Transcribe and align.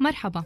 مرحبا. 0.00 0.44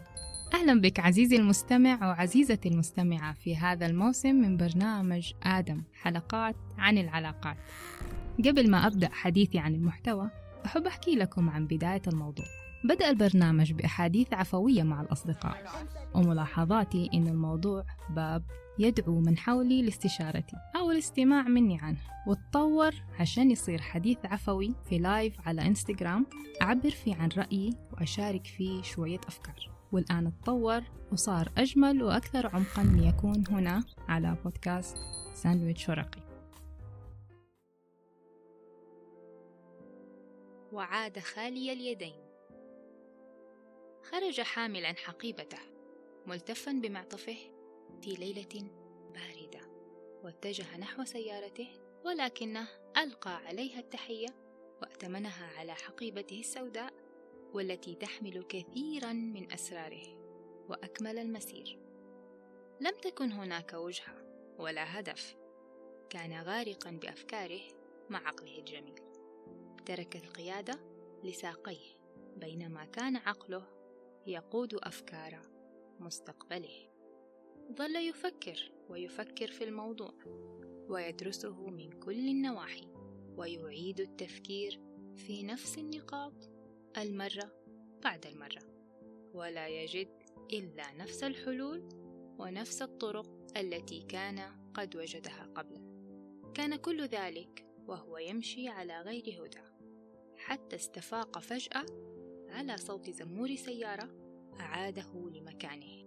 أهلا 0.53 0.81
بك 0.81 0.99
عزيزي 0.99 1.35
المستمع 1.35 2.09
وعزيزتي 2.09 2.69
المستمعة 2.69 3.33
في 3.33 3.57
هذا 3.57 3.85
الموسم 3.85 4.35
من 4.35 4.57
برنامج 4.57 5.33
آدم 5.43 5.83
حلقات 6.01 6.55
عن 6.77 6.97
العلاقات. 6.97 7.57
قبل 8.45 8.71
ما 8.71 8.87
أبدأ 8.87 9.09
حديثي 9.11 9.59
عن 9.59 9.75
المحتوى 9.75 10.29
أحب 10.65 10.87
أحكي 10.87 11.15
لكم 11.15 11.49
عن 11.49 11.67
بداية 11.67 12.01
الموضوع. 12.07 12.45
بدأ 12.83 13.09
البرنامج 13.09 13.71
بأحاديث 13.73 14.33
عفوية 14.33 14.83
مع 14.83 15.01
الأصدقاء. 15.01 15.57
وملاحظاتي 16.15 17.09
إن 17.13 17.27
الموضوع 17.27 17.85
باب 18.09 18.43
يدعو 18.79 19.19
من 19.19 19.37
حولي 19.37 19.81
لاستشارتي 19.81 20.55
أو 20.75 20.91
الاستماع 20.91 21.41
مني 21.41 21.79
عنه. 21.81 21.97
وتطور 22.27 22.91
عشان 23.19 23.51
يصير 23.51 23.81
حديث 23.81 24.17
عفوي 24.25 24.75
في 24.89 24.97
live 24.97 25.47
على 25.47 25.61
انستغرام 25.61 26.25
أعبر 26.61 26.89
فيه 26.89 27.15
عن 27.15 27.29
رأيي 27.37 27.69
وأشارك 27.93 28.47
فيه 28.47 28.81
شوية 28.81 29.19
أفكار. 29.27 29.71
والآن 29.91 30.31
تطور 30.41 30.81
وصار 31.11 31.51
أجمل 31.57 32.03
وأكثر 32.03 32.47
عمقا 32.47 32.83
ليكون 32.83 33.43
هنا 33.49 33.83
على 34.07 34.35
بودكاست 34.43 34.97
ساندويتش 35.33 35.89
ورقي. 35.89 36.21
وعاد 40.71 41.19
خالي 41.19 41.73
اليدين. 41.73 42.15
خرج 44.11 44.41
حاملا 44.41 44.93
حقيبته 44.93 45.57
ملتفا 46.27 46.71
بمعطفه 46.71 47.37
في 48.01 48.11
ليلة 48.11 48.69
باردة. 49.13 49.71
واتجه 50.23 50.77
نحو 50.77 51.03
سيارته 51.03 51.67
ولكنه 52.05 52.67
ألقى 52.97 53.35
عليها 53.35 53.79
التحية 53.79 54.27
وأتمنها 54.81 55.59
على 55.59 55.73
حقيبته 55.73 56.39
السوداء 56.39 56.93
والتي 57.53 57.95
تحمل 57.95 58.43
كثيرا 58.43 59.13
من 59.13 59.51
أسراره. 59.51 60.21
وأكمل 60.69 61.19
المسير. 61.19 61.79
لم 62.81 62.97
تكن 63.01 63.31
هناك 63.31 63.73
وجهة 63.73 64.15
ولا 64.59 64.99
هدف. 64.99 65.35
كان 66.09 66.41
غارقا 66.41 66.91
بأفكاره 66.91 67.61
مع 68.09 68.27
عقله 68.27 68.59
الجميل. 68.59 68.99
ترك 69.85 70.15
القيادة 70.15 70.79
لساقيه 71.23 71.95
بينما 72.37 72.85
كان 72.85 73.17
عقله 73.17 73.63
يقود 74.27 74.73
أفكار 74.73 75.41
مستقبله. 75.99 76.90
ظل 77.75 77.95
يفكر 77.95 78.71
ويفكر 78.89 79.47
في 79.47 79.63
الموضوع 79.63 80.13
ويدرسه 80.89 81.69
من 81.69 81.91
كل 81.91 82.27
النواحي 82.27 82.87
ويعيد 83.37 83.99
التفكير 83.99 84.79
في 85.15 85.43
نفس 85.43 85.77
النقاط 85.77 86.49
المرة 86.97 87.51
بعد 88.03 88.25
المرة. 88.25 88.61
ولا 89.33 89.67
يجد 89.67 90.07
إلا 90.53 90.93
نفس 90.93 91.23
الحلول 91.23 91.89
ونفس 92.39 92.81
الطرق 92.81 93.57
التي 93.57 94.01
كان 94.01 94.39
قد 94.73 94.95
وجدها 94.95 95.49
قبل. 95.55 95.81
كان 96.53 96.75
كل 96.75 97.01
ذلك 97.01 97.65
وهو 97.87 98.17
يمشي 98.17 98.67
على 98.67 99.01
غير 99.01 99.23
هدى. 99.23 99.61
حتى 100.37 100.75
استفاق 100.75 101.39
فجأة 101.39 101.85
على 102.49 102.77
صوت 102.77 103.09
زمور 103.09 103.55
سيارة 103.55 104.09
أعاده 104.59 105.29
لمكانه. 105.29 106.00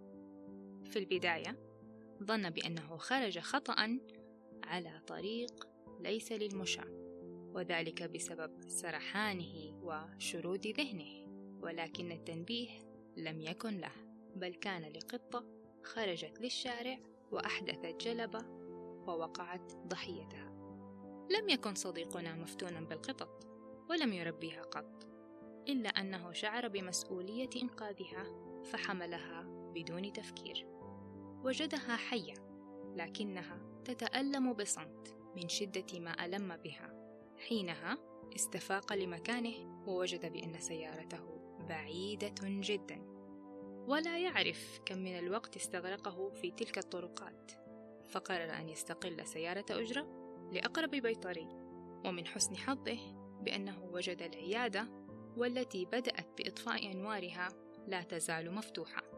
في 0.95 1.01
البداية 1.01 1.57
ظن 2.23 2.51
بأنه 2.51 2.97
خرج 2.97 3.39
خطأ 3.39 3.99
على 4.65 5.01
طريق 5.07 5.69
ليس 6.01 6.33
للمشاة 6.33 6.89
وذلك 7.55 8.03
بسبب 8.03 8.69
سرحانه 8.69 9.81
وشرود 9.83 10.67
ذهنه 10.67 11.27
ولكن 11.63 12.13
التنبيه 12.13 12.71
لم 13.17 13.41
يكن 13.41 13.79
له 13.79 13.93
بل 14.37 14.55
كان 14.55 14.83
لقطة 14.83 15.45
خرجت 15.83 16.41
للشارع 16.41 16.99
وأحدثت 17.33 18.05
جلبة 18.05 18.47
ووقعت 19.07 19.73
ضحيتها. 19.73 20.51
لم 21.31 21.49
يكن 21.49 21.75
صديقنا 21.75 22.35
مفتونا 22.35 22.81
بالقطط 22.81 23.47
ولم 23.91 24.13
يربيها 24.13 24.63
قط 24.63 25.07
إلا 25.69 25.89
أنه 25.89 26.33
شعر 26.33 26.69
بمسؤولية 26.69 27.51
إنقاذها 27.63 28.25
فحملها 28.65 29.43
بدون 29.75 30.13
تفكير. 30.13 30.74
وجدها 31.45 31.97
حية 31.97 32.35
لكنها 32.97 33.61
تتألم 33.85 34.53
بصمت 34.53 35.17
من 35.37 35.49
شدة 35.49 36.01
ما 36.01 36.25
ألم 36.25 36.57
بها. 36.57 36.95
حينها 37.49 37.99
استفاق 38.37 38.93
لمكانه 38.93 39.85
ووجد 39.87 40.33
بأن 40.33 40.61
سيارته 40.61 41.57
بعيدة 41.69 42.35
جدا. 42.43 43.03
ولا 43.89 44.19
يعرف 44.19 44.81
كم 44.87 44.99
من 44.99 45.19
الوقت 45.19 45.57
استغرقه 45.57 46.31
في 46.31 46.51
تلك 46.51 46.79
الطرقات. 46.79 47.53
فقرر 48.09 48.53
أن 48.55 48.69
يستقل 48.69 49.27
سيارة 49.27 49.67
أجرة 49.71 50.07
لأقرب 50.53 50.91
بيطري 50.91 51.49
ومن 52.05 52.27
حسن 52.27 52.57
حظه 52.57 52.99
بأنه 53.41 53.85
وجد 53.93 54.23
العيادة 54.23 54.89
والتي 55.37 55.85
بدأت 55.85 56.29
بإطفاء 56.39 56.93
أنوارها 56.93 57.49
لا 57.87 58.03
تزال 58.03 58.55
مفتوحة. 58.55 59.14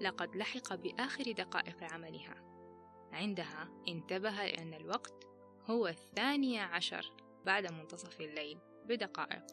لقد 0.00 0.36
لحق 0.36 0.74
بآخر 0.74 1.32
دقائق 1.32 1.92
عملها. 1.92 2.34
عندها 3.12 3.68
انتبه 3.88 4.30
لأن 4.30 4.74
الوقت 4.74 5.24
هو 5.70 5.86
الثانية 5.88 6.60
عشر 6.60 7.10
بعد 7.46 7.72
منتصف 7.72 8.20
الليل 8.20 8.58
بدقائق. 8.86 9.44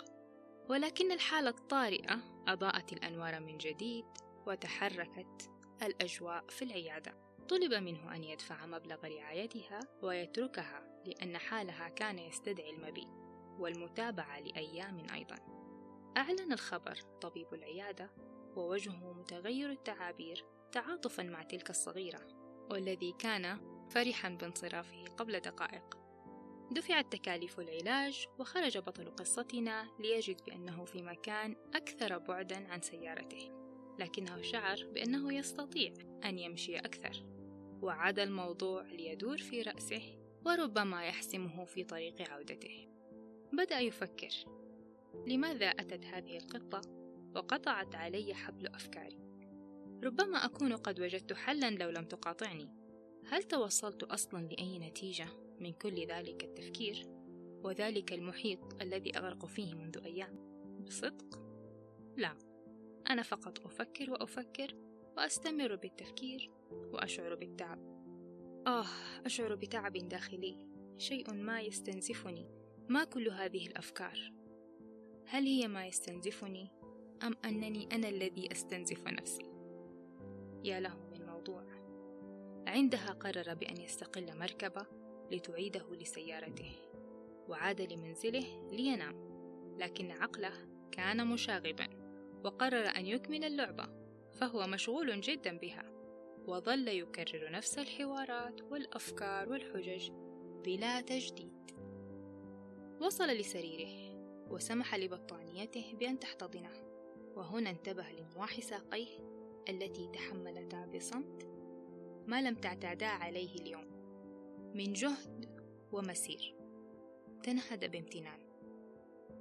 ولكن 0.69 1.11
الحالة 1.11 1.49
الطارئة 1.49 2.19
أضاءت 2.47 2.93
الأنوار 2.93 3.39
من 3.39 3.57
جديد 3.57 4.05
وتحركت 4.47 5.49
الأجواء 5.83 6.45
في 6.49 6.61
العيادة. 6.61 7.27
طلب 7.49 7.73
منه 7.73 8.15
أن 8.15 8.23
يدفع 8.23 8.65
مبلغ 8.65 9.07
رعايتها 9.07 9.79
ويتركها 10.01 11.01
لأن 11.05 11.37
حالها 11.37 11.89
كان 11.89 12.19
يستدعي 12.19 12.69
المبيت 12.69 13.07
والمتابعة 13.59 14.39
لأيام 14.39 15.05
أيضا. 15.13 15.35
أعلن 16.17 16.53
الخبر 16.53 16.95
طبيب 17.21 17.53
العيادة 17.53 18.09
ووجهه 18.57 19.13
متغير 19.13 19.72
التعابير 19.72 20.45
تعاطفا 20.72 21.23
مع 21.23 21.44
تلك 21.44 21.69
الصغيرة 21.69 22.28
والذي 22.72 23.12
كان 23.19 23.59
فرحا 23.90 24.29
بانصرافه 24.29 25.03
قبل 25.03 25.40
دقائق. 25.40 25.97
دفعت 26.72 27.12
تكاليف 27.12 27.59
العلاج 27.59 28.28
وخرج 28.40 28.78
بطل 28.78 29.16
قصتنا 29.16 29.88
ليجد 30.00 30.41
بأنه 30.45 30.85
في 30.85 31.01
مكان 31.01 31.56
أكثر 31.75 32.18
بعدا 32.18 32.68
عن 32.68 32.81
سيارته 32.81 33.51
لكنه 34.00 34.41
شعر 34.41 34.78
بأنه 34.94 35.34
يستطيع 35.34 35.94
أن 36.25 36.39
يمشي 36.39 36.78
أكثر. 36.78 37.25
وعاد 37.81 38.19
الموضوع 38.19 38.81
ليدور 38.81 39.38
في 39.38 39.62
رأسه 39.62 40.18
وربما 40.45 41.06
يحسمه 41.06 41.66
في 41.66 41.84
طريق 41.84 42.31
عودته. 42.31 42.88
بدأ 43.53 43.79
يفكر 43.79 44.29
لماذا 45.28 45.66
أتت 45.68 46.06
هذه 46.06 46.38
القطة؟ 46.38 46.96
وقطعت 47.35 47.95
علي 47.95 48.33
حبل 48.33 48.67
أفكاري. 48.67 49.19
ربما 50.03 50.45
أكون 50.45 50.73
قد 50.73 50.99
وجدت 50.99 51.33
حلا 51.33 51.69
لو 51.69 51.89
لم 51.89 52.05
تقاطعني. 52.05 52.69
هل 53.25 53.43
توصلت 53.43 54.03
أصلا 54.03 54.47
لأي 54.47 54.79
نتيجة 54.79 55.27
من 55.59 55.73
كل 55.73 56.07
ذلك 56.07 56.43
التفكير 56.43 57.03
وذلك 57.63 58.13
المحيط 58.13 58.81
الذي 58.81 59.17
أغرق 59.17 59.45
فيه 59.45 59.73
منذ 59.73 59.97
أيام؟ 60.05 60.35
بصدق؟ 60.85 61.39
لا. 62.17 62.38
أنا 63.09 63.21
فقط 63.21 63.65
أفكر 63.65 64.11
وأفكر 64.11 64.75
وأستمر 65.17 65.75
بالتفكير 65.75 66.51
وأشعر 66.71 67.35
بالتعب. 67.35 67.79
آه 68.67 68.85
أشعر 69.25 69.55
بتعب 69.55 69.94
داخلي. 69.94 70.57
شيء 70.97 71.33
ما 71.33 71.61
يستنزفني. 71.61 72.49
ما 72.89 73.03
كل 73.03 73.29
هذه 73.29 73.67
الأفكار؟ 73.67 74.31
هل 75.25 75.44
هي 75.44 75.67
ما 75.67 75.85
يستنزفني؟ 75.85 76.71
أم 77.23 77.35
أنني 77.45 77.88
أنا 77.91 78.09
الذي 78.09 78.51
أستنزف 78.51 79.07
نفسي؟ 79.07 79.51
يا 80.63 80.80
له 80.80 80.97
من 81.12 81.25
موضوع. 81.25 81.63
عندها 82.68 83.12
قرر 83.12 83.53
بأن 83.53 83.77
يستقل 83.77 84.38
مركبة 84.39 84.86
لتعيده 85.31 85.95
لسيارته 85.95 86.71
وعاد 87.47 87.81
لمنزله 87.81 88.69
لينام 88.71 89.27
لكن 89.77 90.12
عقله 90.12 90.53
كان 90.91 91.27
مشاغبا 91.27 91.88
وقرر 92.44 92.86
أن 92.97 93.06
يكمل 93.06 93.44
اللعبة 93.44 93.88
فهو 94.33 94.68
مشغول 94.68 95.21
جدا 95.21 95.57
بها 95.57 95.91
وظل 96.47 96.88
يكرر 96.88 97.51
نفس 97.51 97.80
الحوارات 97.80 98.62
والأفكار 98.62 99.50
والحجج 99.50 100.12
بلا 100.65 101.01
تجديد. 101.01 101.71
وصل 103.01 103.27
لسريره 103.27 104.18
وسمح 104.50 104.95
لبطانيته 104.95 105.94
بأن 106.00 106.19
تحتضنه. 106.19 106.87
وهنا 107.38 107.69
انتبه 107.69 108.06
لنواح 108.10 108.60
ساقيه 108.60 109.19
التي 109.69 110.07
تحملتا 110.07 110.86
بصمت 110.86 111.48
ما 112.28 112.42
لم 112.42 112.56
تعتادا 112.56 113.06
عليه 113.06 113.56
اليوم. 113.56 113.86
من 114.75 114.94
جهد 114.94 115.60
ومسير. 115.92 116.56
تنهد 117.44 117.92
بامتنان. 117.92 118.39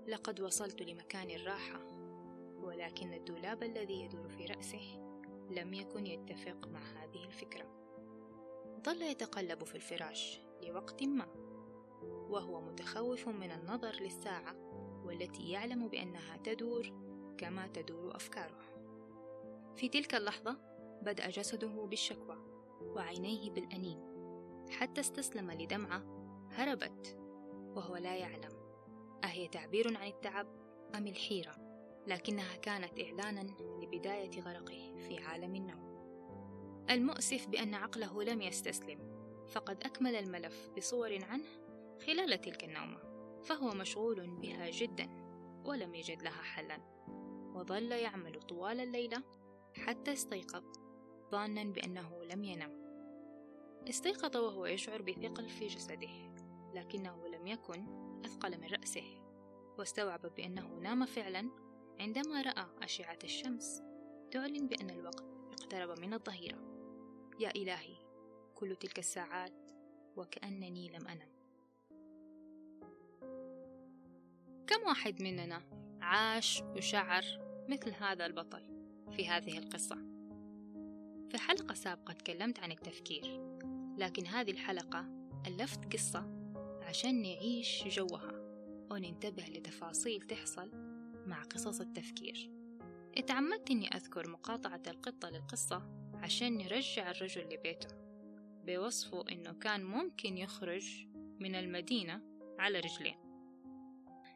لقد 0.08 0.40
وصلت 0.40 0.82
لمكان 0.82 1.30
الراحة 1.30 1.80
ولكن 2.62 3.12
الدولاب 3.12 3.62
الذي 3.62 4.04
يدور 4.04 4.28
في 4.28 4.44
رأسه 4.46 4.98
لم 5.50 5.74
يكن 5.74 6.06
يتفق 6.06 6.68
مع 6.68 6.80
هذه 6.80 7.24
الفكرة. 7.24 7.66
ظل 8.86 9.02
يتقلب 9.02 9.64
في 9.64 9.74
الفراش 9.74 10.40
لوقت 10.62 11.02
ما 11.02 11.26
وهو 12.30 12.60
متخوف 12.60 13.28
من 13.28 13.50
النظر 13.50 14.00
للساعة 14.00 14.56
والتي 15.04 15.50
يعلم 15.50 15.88
بأنها 15.88 16.36
تدور 16.36 17.05
كما 17.38 17.66
تدور 17.66 18.16
أفكاره. 18.16 18.60
في 19.76 19.88
تلك 19.88 20.14
اللحظة 20.14 20.56
بدأ 21.02 21.30
جسده 21.30 21.86
بالشكوى 21.86 22.36
وعينيه 22.80 23.50
بالأنين. 23.50 24.00
حتى 24.70 25.00
استسلم 25.00 25.50
لدمعة 25.50 26.04
هربت 26.50 27.18
وهو 27.76 27.96
لا 27.96 28.16
يعلم 28.16 28.52
أهي 29.24 29.48
تعبير 29.48 29.98
عن 29.98 30.08
التعب 30.08 30.46
أم 30.94 31.06
الحيرة. 31.06 31.56
لكنها 32.06 32.56
كانت 32.56 33.00
إعلانا 33.00 33.40
لبداية 33.82 34.40
غرقه 34.40 34.96
في 34.98 35.18
عالم 35.18 35.54
النوم. 35.54 35.86
المؤسف 36.90 37.46
بأن 37.48 37.74
عقله 37.74 38.22
لم 38.22 38.42
يستسلم 38.42 38.98
فقد 39.48 39.84
أكمل 39.84 40.14
الملف 40.14 40.70
بصور 40.76 41.24
عنه 41.24 41.44
خلال 42.06 42.40
تلك 42.40 42.64
النومة 42.64 42.98
فهو 43.42 43.70
مشغول 43.70 44.30
بها 44.30 44.70
جدا 44.70 45.08
ولم 45.64 45.94
يجد 45.94 46.22
لها 46.22 46.42
حلا. 46.42 46.78
وظل 47.56 47.92
يعمل 47.92 48.40
طوال 48.40 48.80
الليلة 48.80 49.22
حتى 49.74 50.12
استيقظ 50.12 50.64
ظانا 51.30 51.64
بأنه 51.64 52.24
لم 52.24 52.44
ينم. 52.44 52.86
استيقظ 53.88 54.36
وهو 54.36 54.66
يشعر 54.66 55.02
بثقل 55.02 55.48
في 55.48 55.66
جسده 55.66 56.32
لكنه 56.74 57.28
لم 57.28 57.46
يكن 57.46 57.86
أثقل 58.24 58.60
من 58.60 58.66
رأسه. 58.66 59.22
واستوعب 59.78 60.26
بأنه 60.26 60.68
نام 60.68 61.06
فعلا 61.06 61.50
عندما 62.00 62.42
رأى 62.42 62.66
أشعة 62.82 63.18
الشمس 63.24 63.82
تعلن 64.30 64.68
بأن 64.68 64.90
الوقت 64.90 65.24
اقترب 65.52 66.00
من 66.00 66.14
الظهيرة. 66.14 66.58
يا 67.40 67.50
إلهي 67.50 67.96
كل 68.54 68.76
تلك 68.76 68.98
الساعات 68.98 69.72
وكأنني 70.16 70.88
لم 70.88 71.06
أنم. 71.08 71.36
كم 74.66 74.86
واحد 74.86 75.22
مننا 75.22 75.62
عاش 76.00 76.62
وشعر 76.62 77.45
مثل 77.68 77.94
هذا 77.94 78.26
البطل 78.26 78.62
في 79.10 79.28
هذه 79.28 79.58
القصة. 79.58 79.96
في 81.30 81.38
حلقة 81.38 81.74
سابقة 81.74 82.12
تكلمت 82.12 82.58
عن 82.58 82.72
التفكير 82.72 83.56
لكن 83.98 84.26
هذه 84.26 84.50
الحلقة 84.50 85.06
ألفت 85.46 85.92
قصة 85.92 86.36
عشان 86.82 87.22
نعيش 87.22 87.84
جوها 87.84 88.32
وننتبه 88.90 89.42
لتفاصيل 89.42 90.22
تحصل 90.22 90.70
مع 91.26 91.42
قصص 91.42 91.80
التفكير. 91.80 92.50
اتعمدت 93.16 93.70
إني 93.70 93.96
أذكر 93.96 94.28
مقاطعة 94.28 94.82
القطة 94.86 95.30
للقصة 95.30 95.82
عشان 96.14 96.58
نرجع 96.58 97.10
الرجل 97.10 97.48
لبيته 97.54 97.88
بوصفه 98.66 99.24
إنه 99.32 99.52
كان 99.52 99.84
ممكن 99.84 100.38
يخرج 100.38 101.06
من 101.40 101.54
المدينة 101.54 102.22
على 102.58 102.80
رجلين. 102.80 103.16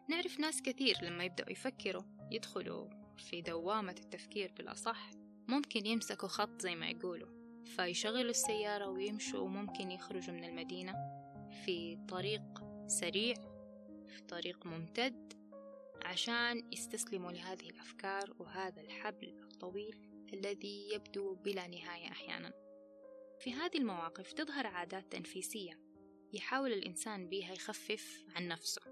نعرف 0.09 0.41
ناس 0.41 0.63
كثير 0.63 0.97
لما 1.03 1.25
يبدأوا 1.25 1.51
يفكروا 1.51 2.03
يدخلوا 2.31 3.00
في 3.21 3.43
دوامة 3.43 3.95
التفكير 3.99 4.53
بالأصح 4.57 5.11
ممكن 5.49 5.87
يمسكوا 5.87 6.29
خط 6.29 6.63
زي 6.63 6.75
ما 6.75 6.89
يقولوا 6.89 7.41
فيشغلوا 7.65 8.31
السيارة 8.31 8.89
ويمشوا 8.89 9.41
وممكن 9.41 9.91
يخرجوا 9.91 10.35
من 10.35 10.45
المدينة. 10.45 10.93
في 11.65 11.99
طريق 12.09 12.43
سريع 12.87 13.35
في 14.09 14.23
طريق 14.29 14.67
ممتد 14.67 15.33
عشان 16.05 16.73
يستسلموا 16.73 17.33
لهذه 17.33 17.71
الأفكار 17.71 18.35
وهذا 18.39 18.81
الحبل 18.81 19.29
الطويل 19.43 20.11
الذي 20.33 20.95
يبدو 20.95 21.35
بلا 21.35 21.67
نهاية 21.67 22.09
أحيانا. 22.09 22.53
في 23.41 23.53
هذه 23.53 23.79
المواقف 23.79 24.33
تظهر 24.33 24.67
عادات 24.67 25.13
تنفيسية 25.13 25.81
يحاول 26.33 26.73
الإنسان 26.73 27.29
بها 27.29 27.53
يخفف 27.53 28.25
عن 28.37 28.49
نفسه 28.49 28.83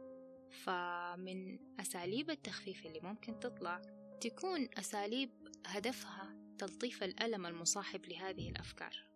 فمن 0.51 1.59
أساليب 1.81 2.31
التخفيف 2.31 2.87
اللي 2.87 3.01
ممكن 3.01 3.41
تطلع 3.41 3.83
تكون 4.21 4.69
أساليب 4.79 5.31
هدفها 5.67 6.37
تلطيف 6.59 7.03
الألم 7.03 7.47
المصاحب 7.47 8.07
لهذه 8.07 8.51
الأفكار. 8.51 9.07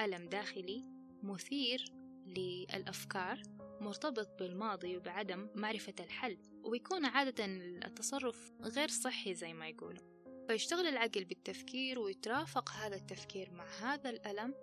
ألم 0.00 0.28
داخلي 0.28 0.84
مثير 1.22 1.84
للأفكار 2.26 3.42
مرتبط 3.80 4.38
بالماضي 4.38 4.96
وبعدم 4.96 5.48
معرفة 5.54 5.94
الحل 6.00 6.38
ويكون 6.64 7.04
عادة 7.04 7.44
التصرف 7.86 8.52
غير 8.60 8.88
صحي 8.88 9.34
زي 9.34 9.52
ما 9.52 9.68
يقولوا 9.68 10.10
فيشتغل 10.48 10.86
العقل 10.86 11.24
بالتفكير 11.24 11.98
ويترافق 11.98 12.70
هذا 12.70 12.96
التفكير 12.96 13.50
مع 13.50 13.66
هذا 13.66 14.10
الألم 14.10 14.54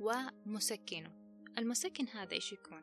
ومسكنه. 0.00 1.12
المسكن 1.58 2.08
هذا 2.08 2.32
إيش 2.32 2.52
يكون؟ 2.52 2.82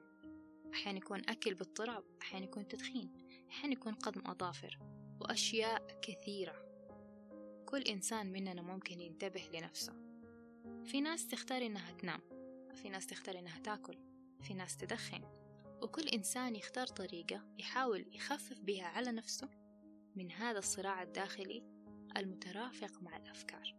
أحيانا 0.73 0.97
يكون 0.97 1.21
أكل 1.29 1.53
باضطراب 1.53 2.03
أحيانا 2.21 2.45
يكون 2.45 2.67
تدخين 2.67 3.13
أحيانا 3.49 3.73
يكون 3.73 3.93
قضم 3.93 4.21
أظافر. 4.27 4.94
وأشياء 5.21 5.99
كثيرة. 6.01 6.65
كل 7.65 7.81
إنسان 7.81 8.31
مننا 8.31 8.61
ممكن 8.61 9.01
ينتبه 9.01 9.43
لنفسه. 9.53 9.93
في 10.85 11.01
ناس 11.01 11.27
تختار 11.27 11.65
إنها 11.65 11.91
تنام 11.91 12.21
في 12.73 12.89
ناس 12.89 13.07
تختار 13.07 13.39
إنها 13.39 13.59
تأكل 13.59 13.97
في 14.41 14.53
ناس 14.53 14.77
تدخن. 14.77 15.21
وكل 15.81 16.07
إنسان 16.07 16.55
يختار 16.55 16.87
طريقة 16.87 17.41
يحاول 17.59 18.05
يخفف 18.15 18.59
بها 18.59 18.85
على 18.85 19.11
نفسه 19.11 19.49
من 20.15 20.31
هذا 20.31 20.59
الصراع 20.59 21.03
الداخلي 21.03 21.63
المترافق 22.17 23.01
مع 23.01 23.17
الأفكار. 23.17 23.75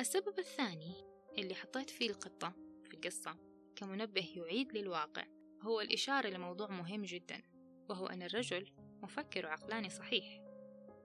السبب 0.00 0.38
الثاني 0.38 0.94
اللي 1.38 1.54
حطيت 1.54 1.90
فيه 1.90 2.10
القطة 2.10 2.52
في 2.82 2.94
القصة 2.94 3.36
كمنبه 3.76 4.28
يعيد 4.36 4.72
للواقع 4.72 5.26
هو 5.62 5.80
الإشارة 5.80 6.28
لموضوع 6.28 6.68
مهم 6.68 7.02
جدا 7.02 7.42
وهو 7.88 8.06
أن 8.06 8.22
الرجل 8.22 8.72
مفكر 9.02 9.46
وعقلاني 9.46 9.90
صحيح 9.90 10.40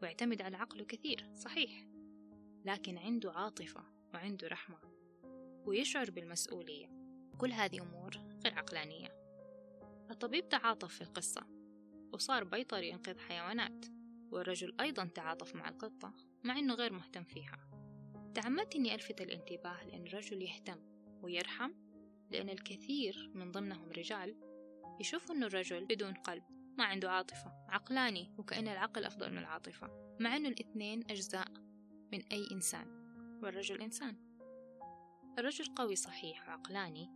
ويعتمد 0.01 0.41
على 0.41 0.57
عقله 0.57 0.85
كثير 0.85 1.29
صحيح 1.35 1.87
لكن 2.65 2.97
عنده 2.97 3.31
عاطفة 3.31 3.83
وعنده 4.13 4.47
رحمة 4.47 4.77
ويشعر 5.65 6.11
بالمسؤولية. 6.11 6.87
كل 7.37 7.51
هذه 7.51 7.81
أمور 7.81 8.17
غير 8.43 8.53
عقلانية. 8.53 9.07
الطبيب 10.11 10.49
تعاطف 10.49 10.95
في 10.95 11.01
القصة 11.01 11.41
وصار 12.13 12.43
بيطر 12.43 12.83
ينقذ 12.83 13.19
حيوانات 13.19 13.85
والرجل 14.31 14.75
أيضا 14.79 15.05
تعاطف 15.05 15.55
مع 15.55 15.69
القطة 15.69 16.13
مع 16.43 16.59
أنه 16.59 16.73
غير 16.73 16.93
مهتم 16.93 17.23
فيها. 17.23 17.69
تعمدت 18.35 18.75
أني 18.75 18.95
ألفت 18.95 19.21
الانتباه 19.21 19.83
لأن 19.83 20.07
الرجل 20.07 20.41
يهتم 20.41 20.79
ويرحم 21.21 21.73
لأن 22.31 22.49
الكثير 22.49 23.31
من 23.33 23.51
ضمنهم 23.51 23.91
رجال 23.91 24.35
يشوفوا 24.99 25.35
أنه 25.35 25.45
الرجل 25.45 25.85
بدون 25.85 26.13
قلب. 26.13 26.43
ما 26.77 26.83
عنده 26.83 27.11
عاطفة 27.11 27.51
عقلاني 27.69 28.33
وكأن 28.37 28.67
العقل 28.67 29.05
أفضل 29.05 29.31
من 29.31 29.37
العاطفة 29.37 30.15
مع 30.19 30.35
أنه 30.35 30.49
الاثنين 30.49 31.03
أجزاء 31.09 31.47
من 32.11 32.21
أي 32.31 32.47
إنسان 32.51 32.87
والرجل 33.43 33.81
إنسان. 33.81 34.17
الرجل 35.39 35.65
قوي 35.75 35.95
صحيح 35.95 36.47
وعقلاني 36.47 37.09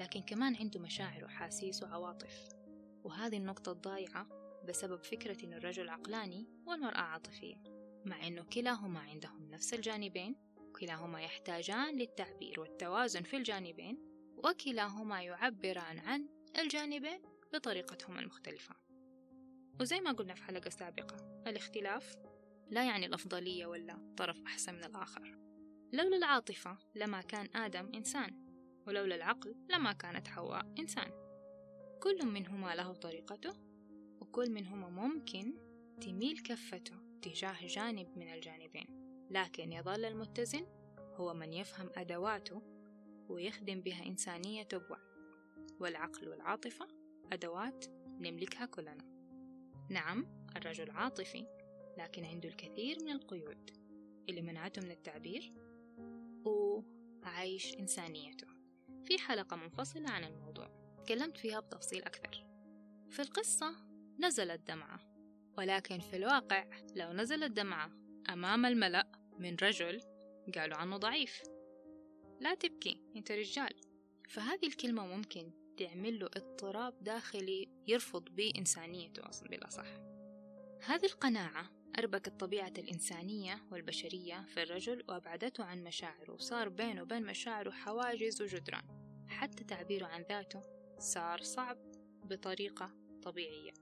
لكن 0.00 0.20
كمان 0.20 0.56
عنده 0.56 0.80
مشاعر 0.80 1.24
وحاسيس 1.24 1.82
وعواطف 1.82 2.48
وهذه 3.04 3.36
النقطة 3.36 3.72
الضايعة 3.72 4.28
بسبب 4.68 5.04
فكرة 5.04 5.44
أن 5.44 5.52
الرجل 5.52 5.88
عقلاني 5.88 6.46
والمرأة 6.66 7.00
عاطفية 7.00 7.62
مع 8.04 8.26
أنه 8.26 8.42
كلاهما 8.42 9.00
عندهم 9.00 9.50
نفس 9.50 9.74
الجانبين 9.74 10.36
وكلاهما 10.58 11.20
يحتاجان 11.20 11.96
للتعبير 11.96 12.60
والتوازن 12.60 13.22
في 13.22 13.36
الجانبين 13.36 13.98
وكلاهما 14.36 15.22
يعبران 15.22 15.98
عن 15.98 16.28
الجانبين 16.58 17.22
بطريقتهما 17.52 18.20
المختلفة. 18.20 18.85
وزي 19.80 20.00
ما 20.00 20.12
قلنا 20.12 20.34
في 20.34 20.42
حلقة 20.42 20.70
سابقة 20.70 21.42
الاختلاف 21.46 22.16
لا 22.70 22.84
يعني 22.84 23.06
الأفضلية 23.06 23.66
ولا 23.66 24.14
طرف 24.16 24.42
أحسن 24.46 24.74
من 24.74 24.84
الآخر. 24.84 25.38
لولا 25.92 26.16
العاطفة 26.16 26.78
لما 26.94 27.20
كان 27.20 27.56
آدم 27.56 27.94
إنسان 27.94 28.46
ولولا 28.86 29.14
العقل 29.14 29.54
لما 29.70 29.92
كانت 29.92 30.28
حواء 30.28 30.74
إنسان. 30.78 31.10
كل 32.02 32.26
منهما 32.26 32.74
له 32.74 32.92
طريقته 32.92 33.54
وكل 34.20 34.50
منهما 34.50 34.88
ممكن 34.88 35.54
تميل 36.00 36.38
كفته 36.38 36.96
تجاه 37.22 37.66
جانب 37.66 38.18
من 38.18 38.32
الجانبين. 38.32 38.86
لكن 39.30 39.72
يظل 39.72 40.04
المتزن 40.04 40.66
هو 40.98 41.34
من 41.34 41.52
يفهم 41.52 41.90
أدواته 41.96 42.62
ويخدم 43.28 43.80
بها 43.80 44.06
إنسانيته 44.06 44.78
بوعي 44.78 45.00
والعقل 45.80 46.28
والعاطفة 46.28 46.88
أدوات 47.32 47.84
نملكها 48.06 48.66
كلنا. 48.66 49.15
نعم 49.88 50.26
الرجل 50.56 50.90
عاطفي 50.90 51.46
لكن 51.98 52.24
عنده 52.24 52.48
الكثير 52.48 52.96
من 53.04 53.10
القيود. 53.10 53.70
اللي 54.28 54.42
منعته 54.42 54.82
من 54.82 54.90
التعبير؟ 54.90 55.52
وعيش 56.44 57.78
إنسانيته. 57.78 58.46
في 59.04 59.18
حلقة 59.18 59.56
منفصلة 59.56 60.10
عن 60.10 60.24
الموضوع. 60.24 60.96
تكلمت 61.04 61.36
فيها 61.36 61.60
بتفصيل 61.60 62.02
أكثر. 62.02 62.46
في 63.10 63.22
القصة 63.22 63.76
نزلت 64.20 64.60
دمعة 64.68 65.00
ولكن 65.58 65.98
في 65.98 66.16
الواقع 66.16 66.66
لو 66.94 67.12
نزلت 67.12 67.52
دمعة 67.52 67.90
أمام 68.30 68.66
الملأ 68.66 69.12
من 69.38 69.56
رجل 69.62 70.00
قالوا 70.54 70.76
عنه 70.76 70.96
ضعيف. 70.96 71.42
لا 72.40 72.54
تبكي 72.54 73.00
أنت 73.16 73.32
رجال. 73.32 73.80
فهذه 74.28 74.66
الكلمة 74.66 75.06
ممكن 75.06 75.65
تعمل 75.76 76.18
له 76.18 76.26
اضطراب 76.26 76.94
داخلي 77.04 77.68
يرفض 77.86 78.24
به 78.24 78.52
إنسانيته 78.58 79.28
أصلا 79.28 79.48
بالأصح 79.48 79.86
هذه 80.86 81.06
القناعة 81.06 81.70
أربكت 81.98 82.40
طبيعة 82.40 82.72
الإنسانية 82.78 83.62
والبشرية 83.70 84.44
في 84.54 84.62
الرجل 84.62 85.04
وأبعدته 85.08 85.64
عن 85.64 85.84
مشاعره 85.84 86.32
وصار 86.32 86.68
بينه 86.68 87.02
وبين 87.02 87.22
مشاعره 87.22 87.70
حواجز 87.70 88.42
وجدران. 88.42 88.82
حتى 89.28 89.64
تعبيره 89.64 90.06
عن 90.06 90.22
ذاته 90.28 90.62
صار 90.98 91.42
صعب 91.42 91.78
بطريقة 92.24 92.94
طبيعية. 93.22 93.72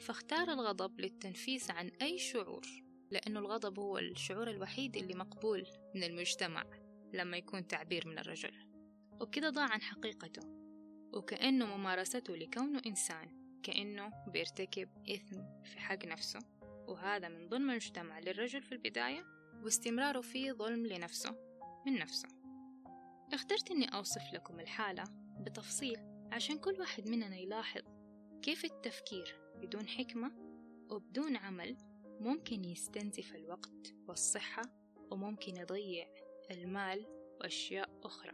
فاختار 0.00 0.52
الغضب 0.52 1.00
للتنفيس 1.00 1.70
عن 1.70 1.88
أي 2.02 2.18
شعور 2.18 2.66
لأنه 3.10 3.40
الغضب 3.40 3.78
هو 3.78 3.98
الشعور 3.98 4.50
الوحيد 4.50 4.96
اللي 4.96 5.14
مقبول 5.14 5.66
من 5.94 6.02
المجتمع 6.02 6.64
لما 7.12 7.36
يكون 7.36 7.66
تعبير 7.66 8.08
من 8.08 8.18
الرجل. 8.18 8.54
وكده 9.20 9.50
ضاع 9.50 9.68
عن 9.72 9.82
حقيقته. 9.82 10.59
وكأنه 11.12 11.76
ممارسته 11.76 12.36
لكونه 12.36 12.82
إنسان 12.86 13.40
كأنه 13.62 14.12
بيرتكب 14.26 14.88
إثم 15.08 15.40
في 15.64 15.80
حق 15.80 16.04
نفسه 16.04 16.40
وهذا 16.88 17.28
من 17.28 17.48
ظلم 17.48 17.70
المجتمع 17.70 18.18
للرجل 18.18 18.62
في 18.62 18.72
البداية 18.72 19.24
واستمراره 19.62 20.20
فيه 20.20 20.52
ظلم 20.52 20.86
لنفسه 20.86 21.36
من 21.86 21.94
نفسه. 21.94 22.28
اخترت 23.32 23.70
أني 23.70 23.94
أوصف 23.94 24.22
لكم 24.32 24.60
الحالة 24.60 25.04
بتفصيل 25.40 25.98
عشان 26.32 26.58
كل 26.58 26.80
واحد 26.80 27.08
مننا 27.08 27.36
يلاحظ 27.36 27.82
كيف 28.42 28.64
التفكير 28.64 29.40
بدون 29.56 29.88
حكمة 29.88 30.32
وبدون 30.90 31.36
عمل 31.36 31.76
ممكن 32.20 32.64
يستنزف 32.64 33.34
الوقت 33.34 33.94
والصحة 34.08 34.62
وممكن 35.10 35.56
يضيع 35.56 36.08
المال 36.50 37.06
وأشياء 37.40 37.90
أخرى. 38.02 38.32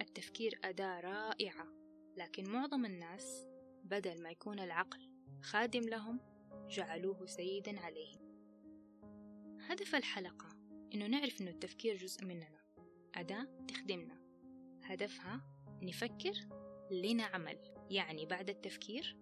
التفكير 0.00 0.58
أداة 0.64 1.00
رائعة. 1.00 1.83
لكن 2.16 2.50
معظم 2.50 2.84
الناس 2.84 3.46
بدل 3.84 4.22
ما 4.22 4.30
يكون 4.30 4.60
العقل 4.60 5.10
خادم 5.42 5.88
لهم 5.88 6.20
جعلوه 6.68 7.26
سيدا 7.26 7.80
عليهم. 7.80 8.20
هدف 9.60 9.94
الحلقة 9.94 10.48
إنه 10.94 11.06
نعرف 11.06 11.40
إنه 11.40 11.50
التفكير 11.50 11.96
جزء 11.96 12.24
مننا 12.24 12.60
أداة 13.14 13.66
تخدمنا. 13.68 14.18
هدفها 14.82 15.40
نفكر 15.82 16.34
لنا 16.90 17.24
عمل 17.24 17.58
يعني 17.90 18.26
بعد 18.26 18.50
التفكير 18.50 19.16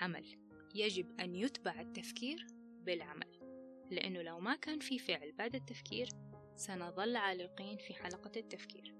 عمل. 0.00 0.38
يجب 0.74 1.20
أن 1.20 1.34
يتبع 1.34 1.80
التفكير 1.80 2.46
بالعمل 2.82 3.38
لأنه 3.90 4.22
لو 4.22 4.40
ما 4.40 4.56
كان 4.56 4.78
في 4.78 4.98
فعل 4.98 5.32
بعد 5.32 5.54
التفكير 5.54 6.08
سنظل 6.56 7.16
عالقين 7.16 7.78
في 7.78 7.94
حلقة 7.94 8.32
التفكير. 8.36 8.97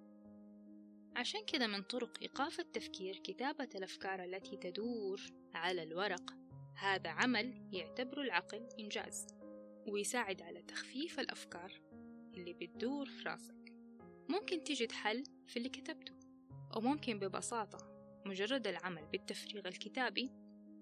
عشان 1.18 1.40
كذا 1.40 1.66
من 1.66 1.82
طرق 1.82 2.18
إيقاف 2.22 2.60
التفكير 2.60 3.16
كتابة 3.16 3.68
الأفكار 3.74 4.24
التي 4.24 4.56
تدور 4.56 5.20
على 5.54 5.82
الورق 5.82 6.34
هذا 6.74 7.10
عمل 7.10 7.68
يعتبره 7.72 8.22
العقل 8.22 8.68
إنجاز 8.78 9.26
ويساعد 9.88 10.42
على 10.42 10.62
تخفيف 10.62 11.20
الأفكار 11.20 11.72
اللي 12.34 12.52
بتدور 12.52 13.06
في 13.06 13.22
راسك. 13.22 13.74
ممكن 14.28 14.64
تجد 14.64 14.92
حل 14.92 15.24
في 15.46 15.56
اللي 15.56 15.68
كتبته 15.68 16.12
وممكن 16.76 17.18
ببساطة 17.18 17.78
مجرد 18.26 18.66
العمل 18.66 19.06
بالتفريغ 19.06 19.68
الكتابي 19.68 20.30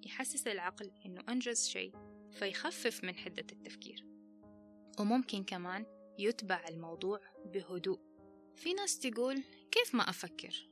يحسس 0.06 0.46
العقل 0.46 0.92
إنه 1.06 1.22
أنجز 1.28 1.68
شيء 1.68 1.92
فيخفف 2.32 3.04
من 3.04 3.14
حدة 3.14 3.46
التفكير. 3.52 4.06
وممكن 5.00 5.44
كمان 5.44 5.86
يتبع 6.18 6.68
الموضوع 6.68 7.20
بهدوء. 7.44 8.00
في 8.56 8.74
ناس 8.74 8.98
تقول 8.98 9.42
كيف 9.76 9.94
ما 9.94 10.10
أفكر؟ 10.10 10.68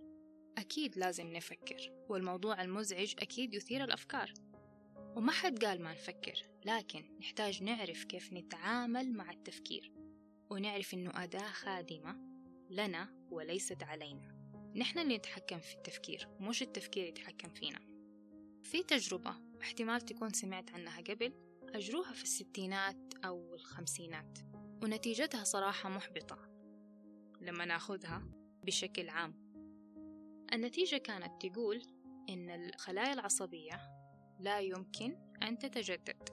أكيد 0.59 0.97
لازم 0.97 1.33
نفكر 1.33 1.93
والموضوع 2.09 2.63
المزعج 2.63 3.15
أكيد 3.19 3.55
يثير 3.55 3.85
الأفكار. 3.85 4.33
وما 5.17 5.33
حد 5.33 5.65
قال 5.65 5.83
ما 5.83 5.93
نفكر 5.93 6.43
لكن 6.65 7.17
نحتاج 7.21 7.63
نعرف 7.63 8.05
كيف 8.05 8.33
نتعامل 8.33 9.13
مع 9.13 9.31
التفكير 9.31 9.93
ونعرف 10.51 10.95
إنه 10.95 11.25
أداة 11.25 11.51
خادمة 11.51 12.17
لنا 12.71 13.09
وليست 13.31 13.83
علينا. 13.83 14.35
نحن 14.77 14.99
اللي 14.99 15.17
نتحكم 15.17 15.59
في 15.59 15.75
التفكير 15.75 16.29
مش 16.41 16.63
التفكير 16.63 17.05
يتحكم 17.05 17.49
فينا. 17.49 17.81
في 18.63 18.83
تجربة 18.83 19.35
احتمال 19.63 20.01
تكون 20.01 20.31
سمعت 20.31 20.71
عنها 20.71 21.01
قبل 21.01 21.33
أجروها 21.75 22.13
في 22.13 22.23
الستينات 22.23 23.15
أو 23.25 23.55
الخمسينات 23.55 24.39
ونتيجتها 24.83 25.45
صراحة 25.45 25.89
محبطة. 25.89 26.39
لما 27.41 27.65
ناخذها 27.65 28.44
بشكل 28.65 29.09
عام. 29.09 29.35
النتيجة 30.53 30.97
كانت 30.97 31.47
تقول 31.47 31.83
إن 32.29 32.51
الخلايا 32.51 33.13
العصبية 33.13 33.81
لا 34.41 34.61
يمكن 34.61 35.17
أن 35.43 35.59
تتجدد 35.59 36.29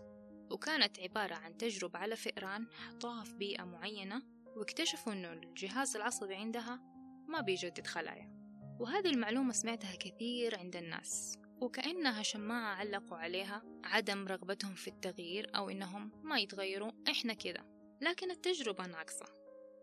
وكانت 0.52 1.00
عبارة 1.00 1.36
عن 1.36 1.58
تجربة 1.58 2.00
على 2.00 2.16
فئران 2.16 2.68
حطوها 2.72 3.24
في 3.24 3.38
بيئة 3.38 3.64
معينة 3.64 4.22
واكتشفوا 4.56 5.14
أنه 5.14 5.34
الجهاز 5.34 5.96
العصبي 5.96 6.36
عندها 6.36 6.82
ما 7.28 7.42
بيجدد 7.42 7.88
خلايا. 7.88 8.42
وهذه 8.80 9.08
المعلومة 9.08 9.54
سمعتها 9.54 9.96
كثير 9.96 10.60
عند 10.60 10.76
الناس 10.76 11.38
وكأنها 11.62 12.24
شماعة 12.24 12.76
علقوا 12.76 13.18
عليها 13.18 13.64
عدم 13.84 14.28
رغبتهم 14.28 14.74
في 14.74 14.88
التغيير 14.88 15.56
أو 15.56 15.70
إنهم 15.70 16.12
ما 16.24 16.40
يتغيروا 16.40 16.92
إحنا 17.12 17.34
كذا. 17.34 17.66
لكن 18.02 18.32
التجربة 18.32 18.86
ناقصة. 18.86 19.26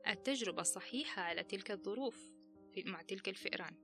التجربة 0.08 0.62
صحيحة 0.62 1.22
على 1.22 1.42
تلك 1.42 1.70
الظروف. 1.70 2.37
مع 2.86 3.02
تلك 3.02 3.28
الفئران. 3.28 3.74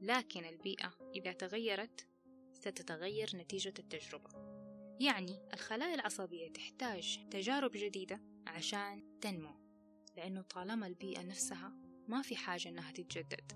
لكن 0.00 0.44
البيئة 0.44 0.92
إذا 1.14 1.32
تغيرت 1.32 2.06
ستتغير 2.52 3.30
نتيجة 3.34 3.74
التجربة. 3.78 4.30
يعني 5.00 5.38
الخلايا 5.52 5.94
العصبية 5.94 6.48
تحتاج 6.48 7.28
تجارب 7.30 7.70
جديدة 7.70 8.20
عشان 8.46 9.20
تنمو 9.20 9.54
لأنه 10.16 10.42
طالما 10.42 10.86
البيئة 10.86 11.22
نفسها 11.22 11.72
ما 12.08 12.22
في 12.22 12.36
حاجة 12.36 12.68
إنها 12.68 12.92
تتجدد. 12.92 13.52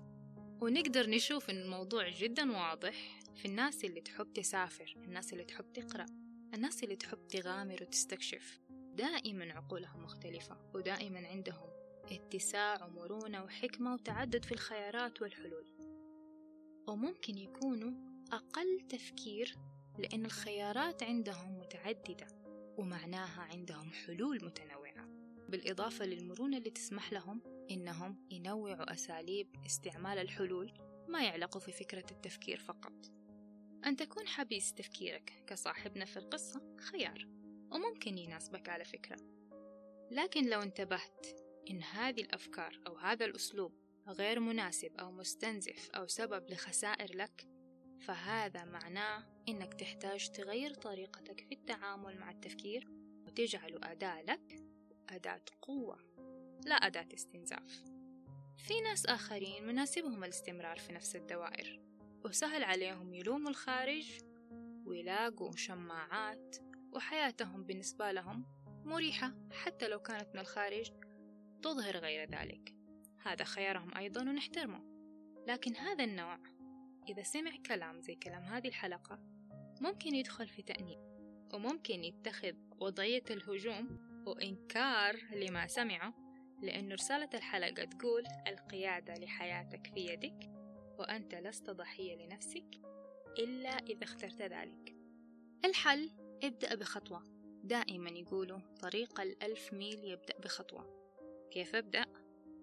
ونقدر 0.61 1.09
نشوف 1.09 1.49
إن 1.49 1.57
الموضوع 1.57 2.09
جدا 2.09 2.51
واضح 2.51 3.19
في 3.35 3.45
الناس 3.45 3.85
اللي 3.85 4.01
تحب 4.01 4.33
تسافر 4.33 4.93
الناس 4.97 5.33
اللي 5.33 5.43
تحب 5.43 5.73
تقرأ 5.73 6.05
الناس 6.53 6.83
اللي 6.83 6.95
تحب 6.95 7.27
تغامر 7.27 7.83
وتستكشف. 7.83 8.59
دائما 8.69 9.53
عقولهم 9.53 10.03
مختلفة 10.03 10.71
ودائما 10.73 11.27
عندهم 11.27 11.76
اتساع 12.11 12.85
ومرونة 12.85 13.43
وحكمة 13.43 13.93
وتعدد 13.93 14.45
في 14.45 14.51
الخيارات 14.51 15.21
والحلول. 15.21 15.67
وممكن 16.87 17.37
يكونوا 17.37 17.91
أقل 18.31 18.81
تفكير 18.89 19.55
لأن 19.97 20.25
الخيارات 20.25 21.03
عندهم 21.03 21.59
متعددة 21.59 22.27
ومعناها 22.77 23.41
عندهم 23.41 23.91
حلول 23.91 24.45
متنوعة. 24.45 25.07
بالإضافة 25.49 26.05
للمرونة 26.05 26.57
اللي 26.57 26.69
تسمح 26.69 27.13
لهم 27.13 27.41
إنهم 27.71 28.27
ينوعوا 28.31 28.93
أساليب 28.93 29.47
استعمال 29.65 30.17
الحلول 30.17 30.73
ما 31.07 31.23
يعلقوا 31.23 31.61
في 31.61 31.71
فكرة 31.71 32.05
التفكير 32.11 32.59
فقط. 32.59 33.11
أن 33.85 33.95
تكون 33.95 34.27
حبيس 34.27 34.73
تفكيرك 34.73 35.43
كصاحبنا 35.47 36.05
في 36.05 36.17
القصة 36.17 36.77
خيار 36.77 37.27
وممكن 37.71 38.17
يناسبك 38.17 38.69
على 38.69 38.85
فكرة. 38.85 39.17
لكن 40.11 40.49
لو 40.49 40.61
انتبهت 40.61 41.46
إن 41.69 41.83
هذه 41.83 42.21
الأفكار 42.21 42.81
أو 42.87 42.97
هذا 42.97 43.25
الأسلوب 43.25 43.73
غير 44.07 44.39
مناسب 44.39 44.91
أو 44.99 45.11
مستنزف 45.11 45.89
أو 45.91 46.07
سبب 46.07 46.49
لخسائر 46.49 47.15
لك 47.15 47.47
فهذا 47.99 48.65
معناه 48.65 49.23
إنك 49.49 49.73
تحتاج 49.73 50.29
تغير 50.29 50.73
طريقتك 50.73 51.39
في 51.39 51.51
التعامل 51.51 52.19
مع 52.19 52.31
التفكير 52.31 52.87
وتجعله 53.25 53.79
أداة 53.83 54.21
لك 54.21 54.63
أداة 55.09 55.41
قوة 55.61 55.99
لا 56.65 56.75
أداة 56.75 57.07
استنزاف. 57.13 57.83
في 58.57 58.81
ناس 58.81 59.05
آخرين 59.05 59.67
مناسبهم 59.67 60.23
الاستمرار 60.23 60.77
في 60.77 60.93
نفس 60.93 61.15
الدوائر 61.15 61.81
وسهل 62.25 62.63
عليهم 62.63 63.13
يلوموا 63.13 63.49
الخارج 63.49 64.19
ويلاقوا 64.85 65.55
شماعات 65.55 66.55
وحياتهم 66.93 67.63
بالنسبة 67.63 68.11
لهم 68.11 68.45
مريحة 68.85 69.33
حتى 69.51 69.87
لو 69.87 69.99
كانت 69.99 70.27
من 70.33 70.39
الخارج 70.39 70.91
تظهر 71.61 71.97
غير 71.97 72.31
ذلك. 72.31 72.73
هذا 73.25 73.43
خيارهم 73.43 73.97
أيضا 73.97 74.21
ونحترمه. 74.21 74.97
لكن 75.47 75.75
هذا 75.75 76.03
النوع 76.03 76.39
إذا 77.09 77.23
سمع 77.23 77.51
كلام 77.65 78.01
زي 78.01 78.15
كلام 78.15 78.43
هذه 78.43 78.67
الحلقة 78.67 79.19
ممكن 79.81 80.15
يدخل 80.15 80.47
في 80.47 80.61
تأنيب 80.61 80.99
وممكن 81.53 82.03
يتخذ 82.03 82.53
وضعية 82.79 83.23
الهجوم 83.29 83.99
وإنكار 84.25 85.15
لما 85.31 85.67
سمعه 85.67 86.13
لأن 86.61 86.93
رسالة 86.93 87.29
الحلقة 87.33 87.83
تقول 87.83 88.23
القيادة 88.47 89.13
لحياتك 89.13 89.87
في 89.87 89.99
يدك 89.99 90.49
وأنت 90.99 91.35
لست 91.35 91.69
ضحية 91.69 92.15
لنفسك 92.15 92.81
إلا 93.39 93.69
إذا 93.69 94.03
اخترت 94.03 94.41
ذلك. 94.41 94.95
الحل 95.65 96.11
ابدأ 96.43 96.75
بخطوة. 96.75 97.23
دائما 97.63 98.09
يقولوا 98.09 98.59
طريق 98.81 99.21
الألف 99.21 99.73
ميل 99.73 100.03
يبدأ 100.03 100.39
بخطوة. 100.39 100.96
كيف 101.51 101.75
أبدأ؟ 101.75 102.05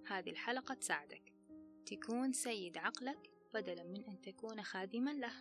هذه 0.07 0.31
الحلقة 0.31 0.75
تساعدك. 0.75 1.33
تكون 1.87 2.33
سيد 2.33 2.79
عقلك 2.79 3.31
بدلا 3.55 3.85
من 3.85 4.05
أن 4.05 4.21
تكون 4.21 4.63
خادما 4.63 5.11
له. 5.11 5.33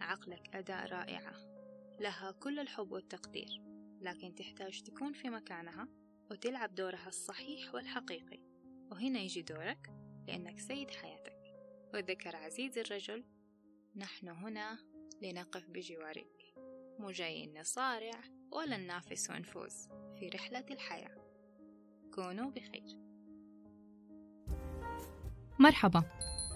عقلك 0.00 0.56
أداة 0.56 0.86
رائعة. 0.86 1.34
لها 2.00 2.30
كل 2.30 2.58
الحب 2.58 2.92
والتقدير. 2.92 3.62
لكن 4.00 4.34
تحتاج 4.34 4.82
تكون 4.82 5.12
في 5.12 5.30
مكانها 5.30 5.88
وتلعب 6.30 6.74
دورها 6.74 7.08
الصحيح 7.08 7.74
والحقيقي. 7.74 8.40
وهنا 8.90 9.20
يجي 9.20 9.42
دورك 9.42 9.90
لأنك 10.28 10.60
سيد 10.60 10.90
حياتك. 10.90 11.38
وذكر 11.94 12.36
عزيز 12.36 12.78
الرجل 12.78 13.24
نحن 13.96 14.28
هنا 14.28 14.78
لنقف 15.22 15.70
بجوارك. 15.70 16.54
مو 16.98 17.10
جايين 17.10 17.60
نصارع 17.60 18.20
ولا 18.52 18.76
ننافس 18.76 19.30
ونفوز 19.30 19.88
في 19.88 20.28
رحلة 20.28 20.66
الحياة. 20.70 21.17
كونوا 22.22 22.50
بخير. 22.50 22.98
مرحبا. 25.58 26.02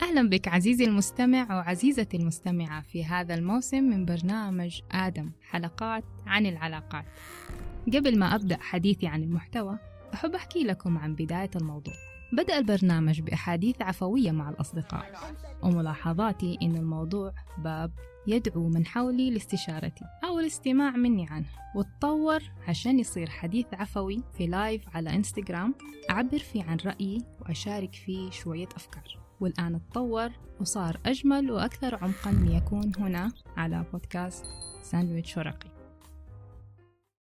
أهلا 0.02 0.28
بك 0.28 0.48
عزيزي 0.48 0.84
المستمع 0.84 1.56
وعزيزتي 1.56 2.16
المستمعة 2.16 2.82
في 2.82 3.04
هذا 3.04 3.34
الموسم 3.34 3.84
من 3.84 4.04
برنامج 4.04 4.80
آدم 4.92 5.30
حلقات 5.42 6.04
عن 6.26 6.46
العلاقات. 6.46 7.04
قبل 7.86 8.18
ما 8.18 8.34
أبدأ 8.34 8.56
حديثي 8.60 9.06
عن 9.06 9.22
المحتوى 9.22 9.78
أحب 10.14 10.34
أحكي 10.34 10.64
لكم 10.64 10.98
عن 10.98 11.14
بداية 11.14 11.50
الموضوع. 11.56 11.94
بدأ 12.32 12.58
البرنامج 12.58 13.20
بأحاديث 13.20 13.82
عفوية 13.82 14.30
مع 14.30 14.50
الأصدقاء. 14.50 15.34
وملاحظاتي 15.62 16.58
إن 16.62 16.76
الموضوع 16.76 17.32
باب 17.58 17.92
يدعو 18.26 18.68
من 18.68 18.86
حولي 18.86 19.30
لاستشارتي 19.30 20.04
أو 20.24 20.38
الاستماع 20.38 20.90
مني 20.90 21.26
عنه 21.30 21.46
وتطور 21.74 22.42
عشان 22.68 22.98
يصير 22.98 23.30
حديث 23.30 23.66
عفوي 23.72 24.22
في 24.38 24.46
live 24.46 24.96
على 24.96 25.10
انستغرام 25.10 25.74
أعبر 26.10 26.38
فيه 26.38 26.62
عن 26.62 26.76
رأيي 26.86 27.18
وأشارك 27.40 27.94
فيه 27.94 28.30
شوية 28.30 28.68
أفكار. 28.76 29.18
والآن 29.40 29.80
تطور 29.90 30.30
وصار 30.60 31.00
أجمل 31.06 31.50
وأكثر 31.50 31.94
عمقا 31.94 32.32
ليكون 32.32 32.92
هنا 32.98 33.32
على 33.56 33.84
بودكاست 33.92 34.44
ساندويتش 34.82 35.36
ورقي 35.36 35.71